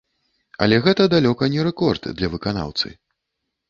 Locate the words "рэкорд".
1.69-2.11